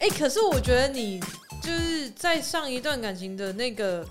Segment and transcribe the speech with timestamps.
[0.00, 1.20] 哎、可是我觉得你
[1.62, 4.04] 就是在上一段感情的那个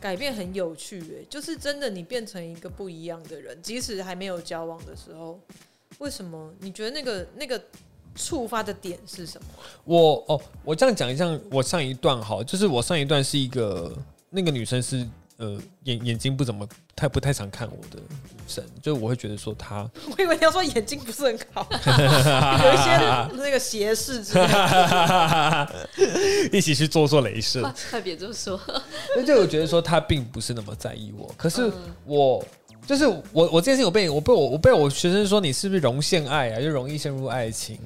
[0.00, 5.40] 改变很有趣，哎，就是真的你变成一个不一样的人，即使还没有交往的时候，
[5.98, 6.52] 为什么？
[6.58, 7.62] 你觉得那个那个
[8.14, 9.46] 触发的点是什么？
[9.84, 13.96] 我哦，我这样讲一下，我上一段好，就是我上一段是一个
[14.28, 15.08] 那个女生是。
[15.40, 25.88] 呃，眼眼睛不怎么太不太常看我的女生，就我会觉得说她， 我以为你要说眼睛不是很好， 有一些那个斜视之类的，
[26.52, 28.60] 一起去做做镭射，快别这么说。
[29.16, 31.72] 那就我觉得说她并不是那么在意我，可是
[32.04, 37.78] 我、嗯、就是我我这件事情我被我被我我被我学生说你是不是容陷爱啊，就容易陷入爱情，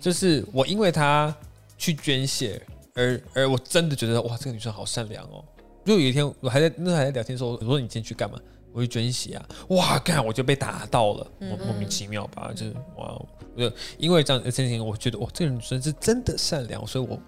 [0.00, 1.34] 就是我因为他
[1.76, 2.58] 去捐血，
[2.94, 5.44] 而而我真的觉得哇，这个女生好善良哦。
[5.84, 8.38] 就有一天，我还在那还在聊天的时候，我说你今天去干嘛？
[8.72, 9.48] 我去捐血啊！
[9.68, 12.50] 哇，干我就被打到了，莫莫名其妙吧？
[12.54, 13.12] 就是哇，
[13.56, 17.20] 我就因为这样的事情，我觉得哇，这个女生是真的善良，所以我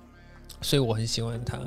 [0.63, 1.59] 所以我很喜欢她，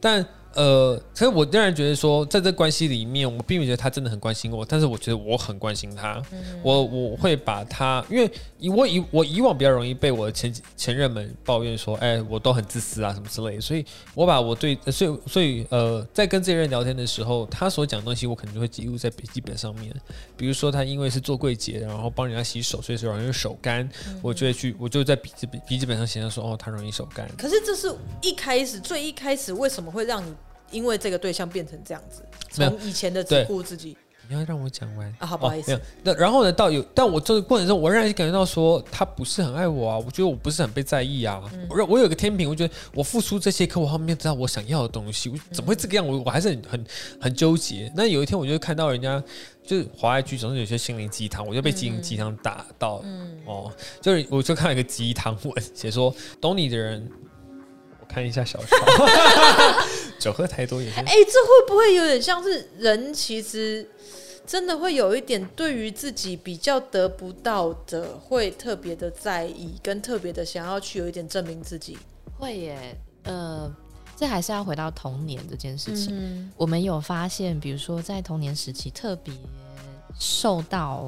[0.00, 0.24] 但。
[0.54, 6.22] 呃，所以我仍然觉得说，在这关系里面，我并不觉得他真的很关心我，但是我觉得我很关心他。
[6.32, 19.94] 嗯、我我会把他，因为以我以我以往比较容易被我的前前任们抱怨说，哎，我都很自私啊什么之类的，所以我把我对，所以所以呃，在跟这些人聊天的时候，他所讲的东西，我可能就会记录在笔记本上面。
[20.36, 27.28] 比如说他因为是做柜姐，然后帮人家洗手，所以说容易手干，嗯、我就会去，我就在笔记笔记本上写上说，哦，他容易手干。
[27.36, 30.32] 可是这是一开始最一开始为什么会让你？
[30.74, 33.96] 因为这个对象变成这样子，从以前的只顾自己，
[34.28, 35.26] 你要让我讲完啊？
[35.26, 35.72] 好，不好意思。
[35.72, 36.52] 哦、那然后呢？
[36.52, 39.98] 到有，但我这个过程中，我仍然感觉到说他不是很爱我啊。
[39.98, 41.42] 我觉得我不是很被在意啊。
[41.52, 46.04] 嗯、我我有个天平，我觉得我付出这些，可我后面没有得到我想要的东西，我怎么会这个样？
[46.04, 46.84] 我我还是很很
[47.20, 47.92] 很纠结。
[47.94, 49.22] 那有一天，我就看到人家
[49.62, 53.00] 就是华爱剧总是有些心灵鸡汤，我就被心灵鸡汤打到。
[53.04, 57.08] 嗯哦，就是我就看了一个鸡汤文，写说懂你的人。
[58.06, 58.76] 看一下小抄，
[60.24, 60.98] 酒喝太多也是。
[61.00, 63.12] 哎、欸，这会不会有点像是人？
[63.12, 63.86] 其实
[64.46, 71.98] 真的会有一点对于自己比较得不到的，会特别的在意，跟特别的想要去有一点证明自己。
[72.38, 73.70] 会耶，呃，
[74.16, 76.08] 这还是要回到童年这件事情。
[76.12, 79.34] 嗯、我们有发现，比如说在童年时期特别
[80.18, 81.06] 受到。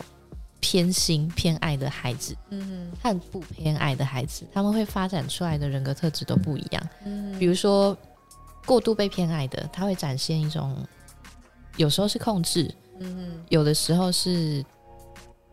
[0.58, 6.88] 偏心偏爱的孩子，嗯，和不偏爱的孩子，他们会发展出来的人格特质都不一样。
[7.04, 7.96] 嗯，比如说
[8.66, 10.76] 过度被偏爱的，他会展现一种，
[11.76, 14.62] 有时候是控制，嗯，有的时候是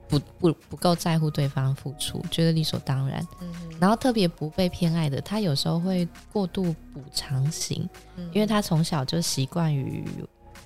[0.10, 3.26] 不不不够在乎对方付出，觉得理所当然。
[3.40, 7.88] 嗯，然后特别不被偏爱的，他有时候会过度补偿型，
[8.34, 10.04] 因为他从小就习惯于。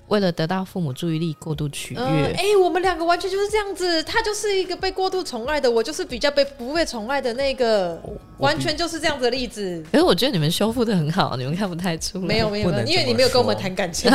[0.08, 2.00] 为了得到父母注意力，过度取悦。
[2.00, 4.02] 哎、呃欸，我们两个完全就是这样子。
[4.02, 8.00] 他就是一个被过度宠爱的，我就是比较被不被宠爱的那个，
[8.38, 9.84] 完全就是这样子的例子。
[9.92, 12.26] 可是我觉得你们修复的很好，你们看不太出来。
[12.26, 14.10] 没有没有，因为你没有跟我们谈感情。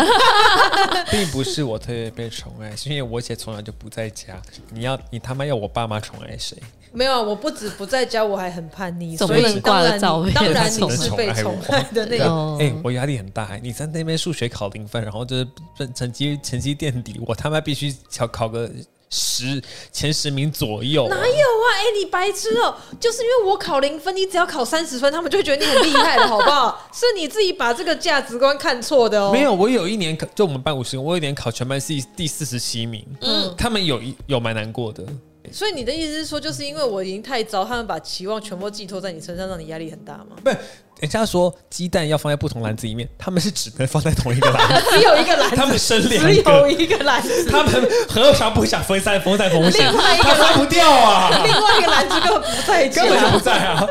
[1.11, 4.41] 并不是我特别被宠爱，是因为我姐从来就不在家。
[4.71, 6.57] 你要你他妈要我爸妈宠爱谁？
[6.95, 12.25] 没有啊，我不止不在家，我还很叛逆，所以当然当然你是被宠爱的那个。
[12.59, 13.57] 哎、欸，我压力很大。
[13.63, 15.47] 你在那边数学考零分，然后就是
[15.93, 18.69] 成绩成绩垫底，我他妈必须考考个
[19.09, 19.61] 十
[19.91, 21.07] 前十名左右。
[21.07, 21.65] 哪有啊？
[21.75, 22.77] 哎、欸，你白痴哦、喔！
[22.99, 26.87] 就是因为我考零分，你只要考三十分，他们就会觉得你很厉害了，好不好？
[26.93, 29.33] 是你自己把这个价值观看错的哦、喔。
[29.33, 33.05] 没有，我有一年考，就我们班五十，我有一年考全班是第四十七名。
[33.21, 35.03] 嗯，他们有一有蛮难过的。
[35.51, 40.37] 所以你的意思是说，就是因为我已经太糟，他们把期望全部寄托在你身上，让你压力很大吗？
[40.41, 40.57] 不是，
[41.03, 49.85] 人家说鸡蛋要放在不同篮子里面，他们是只能放在同一个篮子， 只有一个篮子，他们生两个，只有一个篮子，他们何尝不想分散、分散风险？
[49.85, 53.85] 另外一个分不掉啊，另外一个篮子根本不在家，根本就不在啊。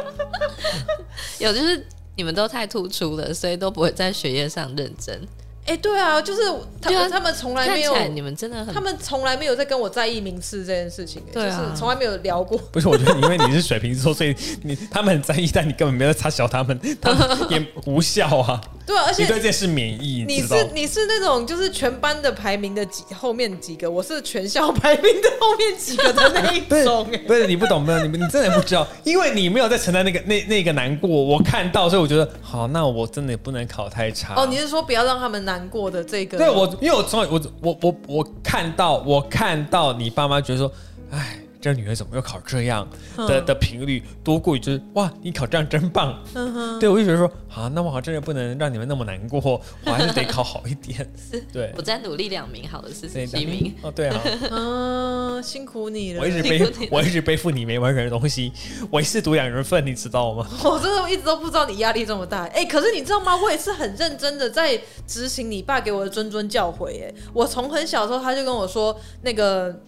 [1.39, 1.87] 有就是
[2.17, 5.21] 你们都太突出了，所以都不会在学业上认真。
[5.65, 6.43] 哎，对啊，就是
[6.81, 12.59] 他们，他们从来没有，你们真的很，他们从来没有在跟我在意名次这件事情，对啊，就是从来没有聊过。
[12.73, 18.60] 不是，我觉得因为你是水瓶座，所以你他们很在意，但你根本没有插小他们，他们也无效啊。
[18.84, 20.25] 对啊，而且你对这件事免疫。
[20.27, 27.09] 你是你是那种就是全班的排名的几后面几个，我是全校排名的后面几个的那一种。
[27.27, 34.34] 不是你不懂，没有你们，你真的不知道，因为你没有在承担那个那那个难过，我看到，所以我觉得好，那我真的也不能考太差。
[34.34, 36.39] 哦，你是说不要让他们难过的这个？
[36.39, 40.73] 对，我因为我从来我我我我看到我看到你爸妈觉得说，
[41.11, 41.39] 哎。
[41.62, 42.86] 这女儿怎么又考这样
[43.16, 46.20] 的的频率多过于就是哇，你考这样真棒。
[46.34, 49.41] 嗯、对，我就觉得说，啊，那我好像真的不能让你们那么难过，
[49.86, 51.09] 我还是得考好一点。
[51.53, 53.72] 对，我再努力两名，好的是几名？
[53.80, 54.20] 哦，对啊，
[54.50, 56.20] 嗯，辛苦你了。
[56.20, 58.53] 我一直背，我一直背负你没完成的东西，
[58.91, 60.44] 我一次读两人份，你知道吗？
[60.64, 62.44] 我真的一直都不知道你压力这么大。
[62.47, 63.41] 哎，可是你知道吗？
[63.41, 64.76] 我也是很认真的在
[65.06, 66.88] 执行你爸给我的谆谆教诲。
[67.00, 69.80] 哎，我从很小的时候他就跟我说，那个。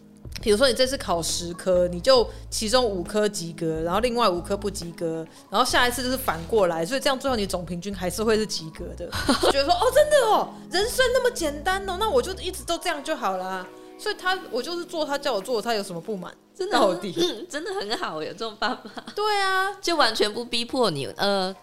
[0.42, 9.08] 比如说你这次考十科，你就其中五科及格，然后另外五科不及格，然后下一次就是反过来，所以这样最后你总平均还是会是及格的。
[9.40, 13.66] 就觉得说哦，真的哦，人生那么简单哦，那我就一直都这样就好了。
[13.96, 16.34] 所以他我就是做他叫我做，他有什么不满？
[16.54, 18.90] 真的，到底、嗯、 真的很好，有这种爸爸。
[19.14, 21.54] 对啊，就完全不逼迫你，呃。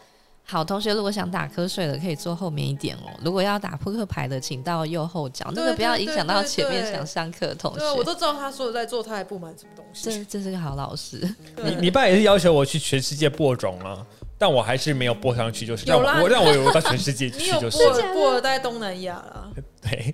[0.51, 3.07] 好，同学，如果想打瞌睡的，可以坐后面一点哦。
[3.23, 7.79] 如果要打扑克牌的，请到右后角，那个不要影响到前面想上课的同学。
[7.79, 10.11] 对，我都知道他说的在做，他还不满什么东西。
[10.11, 11.21] 这这是个好老师。
[11.63, 14.05] 你你爸也是要求我去全世界播种啊，
[14.37, 17.77] 但我还是没有播上去，就是让我让我有到全世界 去，就是
[18.13, 19.49] 播了在东南亚了。
[19.81, 20.13] 对，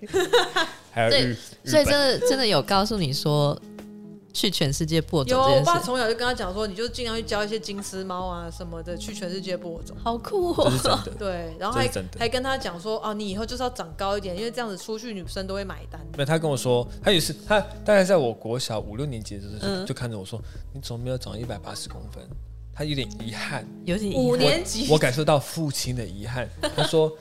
[0.91, 1.35] 还有日，
[1.65, 3.59] 所以真的真的有告诉你说。
[4.37, 5.35] 去全世界播种。
[5.35, 9.97] 有，我爸从小就跟他讲说，你就尽量去教一些金丝猫啊什么的，去全世界播种。
[10.03, 10.71] 好酷哦！
[11.17, 11.89] 对，然后还
[12.19, 15.99] 还跟他讲说，哦，你以后就是要长高一点，因为这样子出去女生都会买单。
[16.11, 20.39] 没有，他跟我说，他也是，他大概在我国小五六年级的时候，嗯、就看着我说，
[20.71, 22.23] 你怎么没有长一百八十公分？
[22.75, 24.23] 他有点遗憾，有点遗憾。
[24.23, 26.47] 五年级，我感受到父亲的遗憾。
[26.77, 27.11] 他说，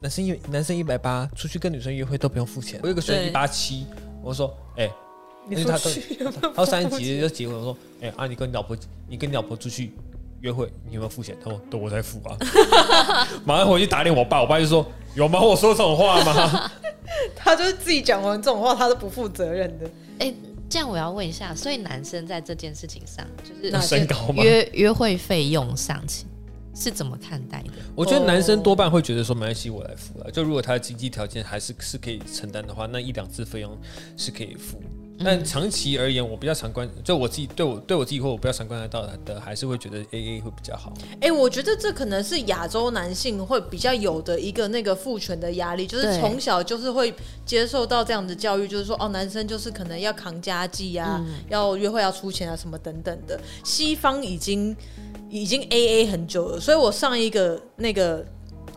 [0.00, 2.80] 男生一男生一百八，出去跟女生约会都不用付钱。
[2.82, 3.86] 我有个学生一八七，
[4.22, 4.92] 我说，哎、欸。
[5.50, 7.56] 因为他都，他三十几就结婚。
[7.56, 8.76] 我说：“哎、欸，啊，你跟你老婆，
[9.08, 9.92] 你跟你老婆出去
[10.40, 12.36] 约会，你有没有付钱？”他说：“都我在付啊。
[13.44, 15.40] ”马上回去打脸我爸，我爸就说：“有吗？
[15.40, 16.70] 我说这种话吗？”
[17.36, 19.86] 他就是自己讲完这种话，他是不负责任的。
[20.20, 20.34] 哎、欸，
[20.68, 24.42] 这样我要问一下，所以男生在这件事情上，就是身高吗？
[24.42, 26.24] 约约会费用上去
[26.74, 27.72] 是怎么看待的？
[27.94, 33.76] 我觉得男生多半会觉得说：“没关系，我来付了。”就如果他的经济条件还是是可以承担的话，那一两次费用
[34.16, 34.80] 是可以付。
[35.24, 40.92] 但长期而言，我比较常观，就我自己对我对我自己或我比较常观察到的，还是会觉得 A A 会比较好。
[41.14, 47.14] 哎、欸，我觉得这可能是亚洲男性会比较有的一个那个父权的压力，就是从小就是会
[47.46, 53.40] 接受到这样的教育，就是说哦，男生就是可能要扛家计啊，嗯、要约会要出钱啊，什么等等的。
[53.62, 54.76] 西方已经
[55.30, 58.24] 已经 A A 很久了，所以我上一个那个。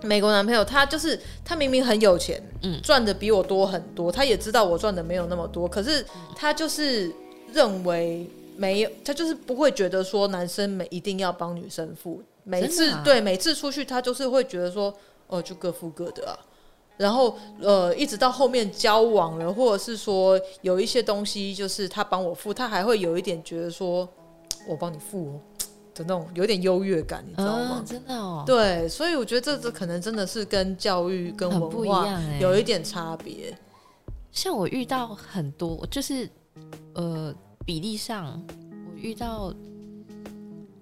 [0.05, 6.05] 美国男朋友，他就是他明明很有钱，嗯，赚的比我多很多，他也知道我赚的没有那么多，可是
[6.35, 7.11] 他就是
[7.51, 14.93] 认为没有，他就是不会觉得说男生每一定要帮女生付，每次、啊、对每次出去他就是会觉得说
[15.27, 16.37] 哦，就各付各的啊，
[16.97, 24.07] 然后呃一直到后面交往了，或者是说有一些东西就是他帮我付，他还会有一点觉得说
[24.67, 25.39] 我帮你付哦。
[25.95, 27.83] 的那种有点优越感，你知道吗？
[27.83, 28.43] 真的哦。
[28.45, 32.05] 对，所以我觉得这这可能真的是跟教育跟文化
[32.39, 33.57] 有一点差别。
[34.31, 36.29] 像我遇到很多，就是
[36.93, 37.33] 呃
[37.65, 38.39] 比例上，
[38.91, 39.53] 我遇到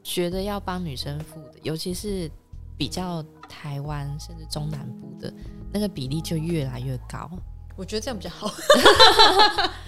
[0.04, 2.30] 觉得要帮女生付的，尤其是
[2.76, 5.32] 比较台湾甚至中南部的
[5.72, 7.30] 那个比例就越来越高。
[7.76, 8.52] 我觉得这样比较好。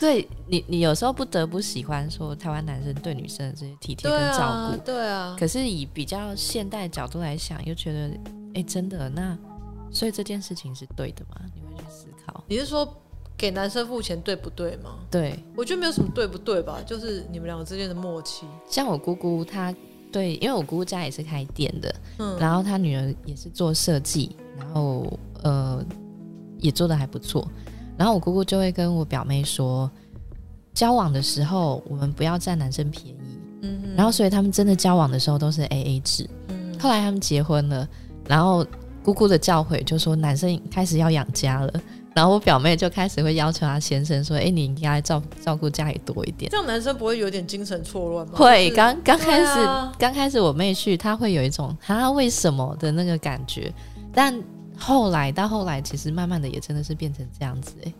[0.00, 5.36] 对你，你有时候不得不喜欢说台湾男生对女生的这些体贴跟照顾，对啊，对啊。
[5.38, 8.10] 可是以比较现代角度来想，又觉得，
[8.54, 9.36] 哎，真的那，
[9.90, 11.40] 所以这件事情是对的吗？
[11.54, 12.42] 你会去思考。
[12.48, 12.86] 你是说
[13.36, 14.98] 给男生付钱对不对吗？
[15.10, 18.46] 对，我觉得没有什么对不对吧，就是你们两个之间的默契。
[18.68, 19.74] 像我姑姑，她
[20.12, 25.84] 对，因为我姑姑家也是开店的，嗯，然后她女儿也是做设计，然后呃，
[26.58, 27.48] 也做的还不错。
[27.96, 29.90] 然后我姑姑就会跟我表妹说，
[30.72, 33.38] 交往的时候我们不要占男生便宜。
[33.62, 33.94] 嗯。
[33.96, 36.28] 然后所以他们真的交往的时候都是 AA 制。
[36.48, 36.78] 嗯。
[36.80, 37.88] 后来他们结婚了，
[38.28, 38.66] 然后
[39.02, 41.72] 姑姑的教诲就说男生开始要养家了。
[42.14, 48.34] 然后我表妹就开始会要求她先生说：“哎，你应该照照顾家里多一点。”这样男生不会有点精神错乱吗？
[48.36, 48.70] 会。
[48.70, 53.72] 刚刚开始，啊、刚开始我妹去，她会有一种她为什么的那个感觉，
[54.12, 54.34] 但。
[54.78, 57.94] 后来到后来，其实慢慢的也真的是变成这样子哎、欸，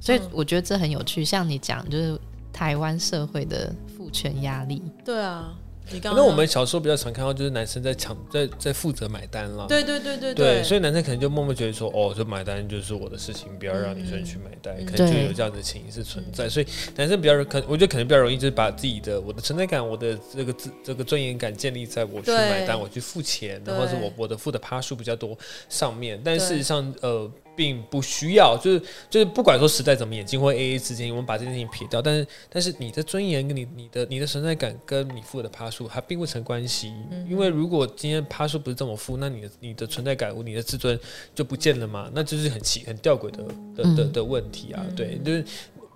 [0.00, 1.24] 所以我觉得这很有趣。
[1.24, 2.20] 像你讲，就是
[2.52, 4.82] 台湾社会的父权压力。
[5.04, 5.54] 对啊。
[6.02, 9.66] 可能我们小时候比较常看到，就是男生在抢，在在负责买单了。
[9.66, 16.48] 对对对对对，所以男生可能就默默觉得说，哦，这买单就是我的事情，不要让女生去买单，嗯、可能就有这样的情谊是存在。
[16.48, 25.36] 所以男生比较可，我觉得可能比较容易，就是把自己的我的存在感，我的这个自这个尊严感建立在我去买单，我去付钱，然后是我我的付的趴数比较多
[25.68, 26.20] 上面。
[26.24, 27.30] 但事实上，呃。
[27.60, 40.98] 并不需要，就是就是不管说时代怎么演进或 AA 之间，我们把这件事情撇掉，但是但是你的尊严跟你你的你的存在感跟你付的趴数还并不成关系，嗯、因为如果今天趴数不是这么付，那你的你的存在感你的自尊
[41.34, 43.44] 就不见了嘛，那就是很奇很吊诡的
[43.76, 45.44] 的的的问题啊，嗯、对，就是。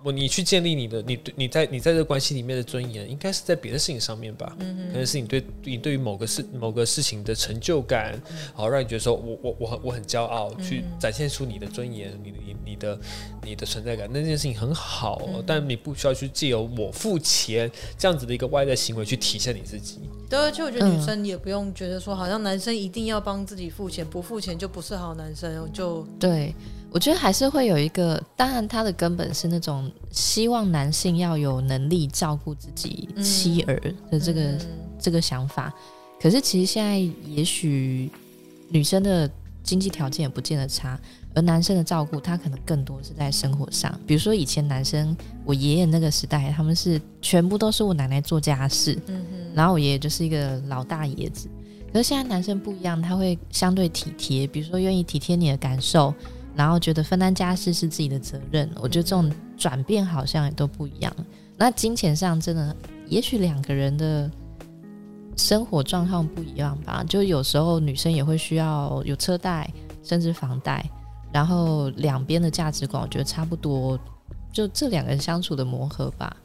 [0.05, 4.55] 我你去建立你的你对你在你在这个关系里面的尊严，应该是在别的事情上面吧？
[4.59, 8.21] 嗯哼，可能是你对你对于某个事某个事情的成就感，
[8.53, 12.99] 好、嗯、让你觉得说我我我很我很骄傲，嗯、去展现出你的尊严，你的你你的
[13.43, 20.01] 你的存在感，那件事情很好，嗯、但你不需要去借由我付钱这样子的一个外在行为去体现你自己。
[20.29, 26.53] 对，而且我觉得女生也不用觉得说，好像男生一定要帮自己付钱，不付钱就不是好男生，就对。
[26.95, 33.77] 我觉得还是会有一个，当然他的根本是那种希望男性要有能力照顾自己妻儿
[34.09, 34.59] 的这个、嗯、
[34.97, 35.73] 这个想法。
[36.21, 36.97] 可是其实现在
[37.29, 38.09] 也许
[38.69, 39.29] 女生的
[39.61, 40.97] 经济条件也不见得差，
[41.33, 43.93] 而男生的照顾他可能更多是在生活上。
[44.07, 49.21] 比如说以前男生，我爷爷那个时代，他们是全部都是我奶奶做家事，嗯，
[49.53, 51.49] 然后我爷爷就是一个老大爷子。
[51.91, 56.13] 可是现在男生不一样，他会相对体贴，比如说愿意体贴你的感受。
[56.55, 61.13] 然后觉得分担家事是自己的责任，我觉得这种转变好像也都不一样。
[61.57, 62.75] 那金钱上真的，
[63.07, 64.29] 也许两个人的
[65.35, 67.03] 生活状况不一样吧。
[67.07, 69.69] 就有时候女生也会需要有车贷，
[70.03, 70.89] 甚至房贷，
[71.31, 73.99] 然后两边的价值观我觉得差不多，
[74.51, 76.35] 就这两个人相处的磨合吧。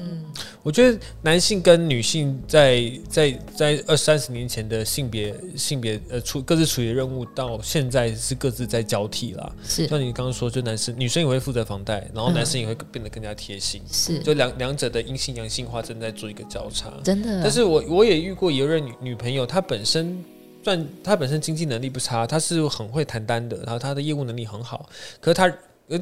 [0.00, 0.24] 嗯，
[0.62, 9.52] 我觉得男性跟女性在在在二三十年前的性别性别呃处各自处理的任务，到现在是各自在交替啦。
[9.64, 13.80] 是，像你刚刚说，就男生女生也会负责房贷，然后男生也会变得更加贴心。
[13.90, 16.92] 是，就两两者的阴性阳性化正在做一个交叉。
[17.02, 20.22] 真的，但是我我也遇过一任女女朋友，她本身
[20.62, 24.88] 赚，她本身经济能力不差，她是很会谈单的，然后她的业务能力很好，
[25.20, 25.52] 可是她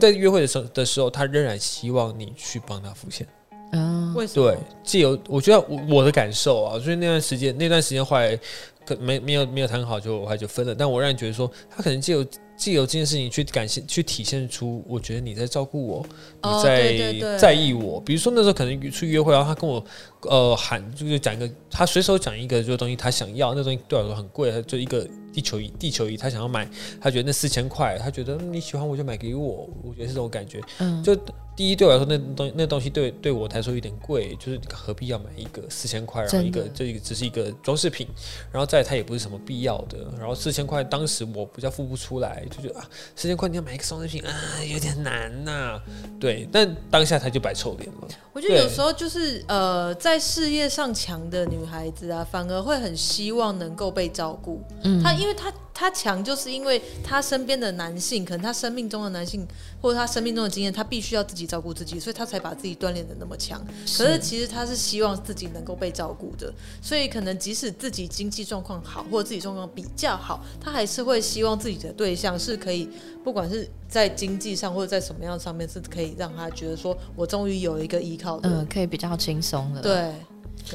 [0.00, 3.26] 在约会的时候的时候，她仍然希望你去帮她付钱。
[3.72, 4.50] 嗯，为什么？
[4.50, 8.38] 对，既有我觉得我我的感受啊，所以那段时间那段时间后来
[8.86, 10.74] 可没没有没有谈好就，就后来就分了。
[10.74, 12.24] 但我让你觉得说，他可能既有
[12.56, 16.06] 既有这件事情去感谢去体现出，我觉得你在照顾我，
[16.42, 18.00] 哦、你在对对对在意我。
[18.00, 19.84] 比如说那时候可能去约会，然后他跟我
[20.22, 25.08] 呃喊，就是讲一个，他随手讲一个这个东西，他想要那东西对我来说很贵，就一个。
[25.32, 26.68] 地球仪，地球仪，他想要买，
[27.00, 30.60] 他觉得那四千块，他觉得你喜欢我就买给我，我觉得是这种感觉。
[30.78, 31.16] 嗯，就
[31.54, 38.06] 第一对我来说，那东西那东西对对我来说有点贵，就是何必要买一个四千块，然后一个这一个只是一个装饰品，
[38.50, 44.32] 然后再它也不是什么必要的，然后四千块当时我比较付不出来，就觉得啊，四千块你要买一个装饰品啊，
[44.64, 45.82] 有点难呐、啊。
[46.18, 48.08] 对，但当下他就摆臭脸了。
[48.32, 54.60] 我觉得有时候就是呃，在事业上强的女孩子啊，反而会很希望能够被照顾。
[54.84, 55.21] 嗯，她。
[55.22, 59.46] 因为他他强，就是因为他身边的男性，可能他生命中的男性，
[59.80, 63.64] 或者他生命中的经验，他必须要自己照顾自己，所以他才把自己锻炼的那么强。
[63.96, 66.52] 可是其实他是希望自己能够被照顾的，
[66.82, 72.88] 所以可能即使自己经济状况好，或者自己状况比较好，他还是会希望自己的对象是可以，
[73.24, 80.12] 不管是在经济上或者在什么样上面，是可以让他觉得说我终于有一个依靠的，嗯，可以比较轻松的，对。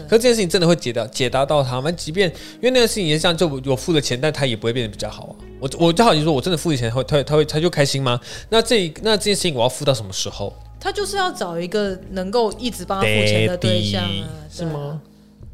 [0.07, 5.35] 可这件事情真的会解答解答到他们，即便因为那个事情也是这样，就我付了钱，但他也不会变得比较好啊。
[5.59, 8.19] 我我就好奇说，我真的付了钱，会他他会他就开心吗？
[8.49, 10.53] 那这那这件事情我要付到什么时候？
[10.79, 15.01] 他就是要找一个能够一直帮他付钱的对象啊是吗？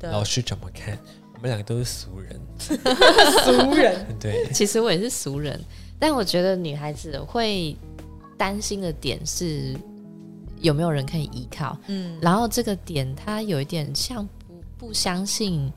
[0.02, 1.00] 老师怎么看？
[1.36, 2.42] 我们两个都是俗人，
[3.46, 4.50] 俗人 对。
[4.54, 5.58] 其实我也是俗人，
[5.98, 7.78] 但我觉得女孩子会
[8.38, 9.74] 担心的点是。
[10.64, 11.78] 有没有人可以依靠？
[11.88, 15.72] 嗯，然后这个点，它有一点像不不相信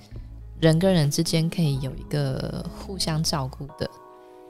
[0.60, 3.90] 人跟人之间可以有一个互相照顾的。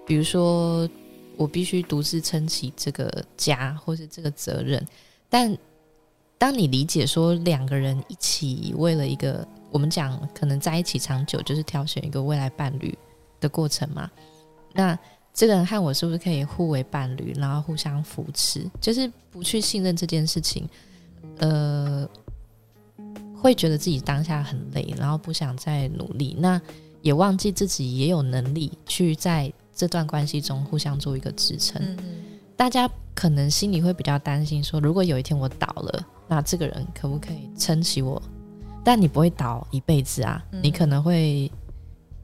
[0.06, 0.88] 比如说，
[1.36, 4.86] 我必须独自撑起这个家，或是这个责任。
[5.28, 5.56] 但
[6.38, 12.96] 当你理解说，两个人一起为了一个我们讲可能在一起长久，就是挑选一个未来伴侣
[13.40, 14.10] 的过程嘛？
[14.72, 14.96] 那。
[15.36, 18.64] 这个人和我是不是可以互为伴侣，然后互相扶持？
[18.80, 20.66] 就是不去信任这件事情，
[21.36, 22.08] 呃，
[23.38, 26.58] 会觉得自己当下很累，然后不想再努力，那
[27.02, 31.82] 也忘记自己也有能力去在这段关系中互相做一个支撑。
[31.82, 32.24] 嗯嗯。
[32.56, 38.20] 大家可能心里会比较担心，说如果有一天我倒了，那这个人可不可以撑起我？
[38.82, 41.52] 但你不会倒一辈子啊，你可能会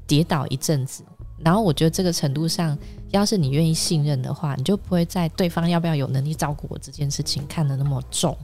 [0.07, 1.05] 跌倒一阵子。
[1.45, 2.79] 然后我觉得这个程度上，
[3.13, 8.37] 要是你愿意信任的话，你就不会在对方要不要有能力照顾我这件事情看得那么重。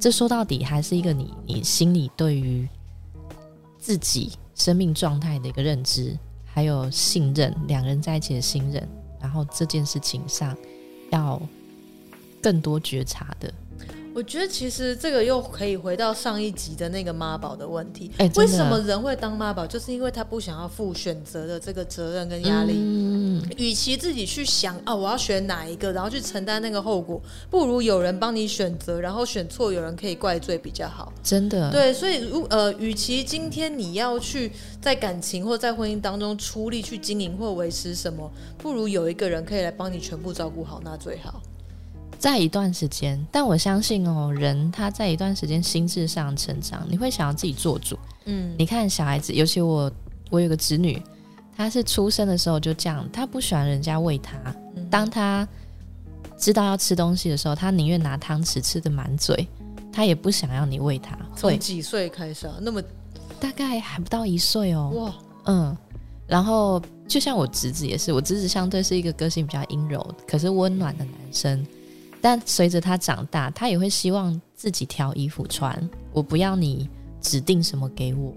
[0.00, 2.68] 这说到底还是一个你你心里对于
[3.78, 8.86] 自己生命状态的一个认知，还有信任，两个人在一起的信任，
[9.20, 10.56] 然后这件事情上
[11.10, 11.40] 要
[12.42, 13.52] 更多觉察的。
[14.14, 18.12] 我觉得其实这个又可以回到上一集的那个妈宝的问题。
[18.18, 19.66] 欸，为什么人会当妈宝？
[19.66, 22.74] 就是因为他不想要负选择的这个责任跟压力。
[22.76, 31.12] 嗯，与其自己去想啊，我要选哪一个，然后去承担那个后果，不如有人帮你选择，然后选错有人可以怪罪比较好。
[31.22, 31.72] 真的。
[31.72, 41.42] 对，所以如呃，与其今天你要去在感情或在婚姻当中出力去经营或维持什么，不如有一个人可以来帮你全部照顾好，那最好。
[42.24, 47.98] 在一段时间，但我相信哦，人他在一段时间心智上成长，你会想要自己做主。
[48.24, 49.92] 嗯，你看小孩子，尤其我，
[50.30, 50.98] 我有个侄女，
[51.54, 54.38] 她是出生的时候就这样，她不喜欢人家喂她。
[54.74, 55.46] 嗯、当她
[56.38, 59.46] 知道要吃东西的时候，她宁愿拿汤匙吃的满嘴，
[59.92, 61.18] 她也不想要你喂她。
[61.36, 62.54] 从几岁开始啊？
[62.58, 62.82] 那么
[63.38, 64.90] 大概还不到一岁哦。
[64.94, 65.14] 哇，
[65.44, 65.76] 嗯，
[66.26, 71.62] 然后就像我侄子也是，我侄子相对是一个个性比较阴柔，可是温暖的男生。
[72.24, 75.78] 但随着他长大，他也会希望自己挑衣服穿。
[76.10, 76.88] 我不要你
[77.20, 78.32] 指定什么给我。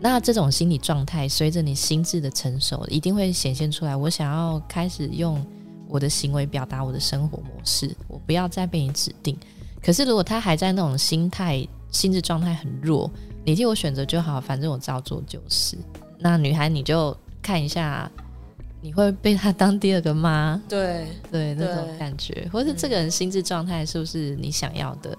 [0.00, 3.94] 那这种心理状态，随着你心智的成熟，一定会显现出来。
[3.94, 5.44] 我想要开始用
[5.88, 7.94] 我的行为表达我的生活模式。
[8.06, 9.36] 我不要再被你指定。
[9.82, 13.10] 可是如果他还在那种心态、心智状态很弱，
[13.44, 15.76] 你替我选择就好，反正我照做就是。
[16.18, 18.10] 那女孩，你就看一下。
[18.80, 20.60] 你会被他当第二个妈？
[20.68, 25.16] 对对，那种感觉，或是这个人心智状态是不是你想要的？